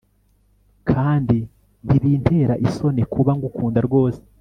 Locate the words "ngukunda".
3.37-3.79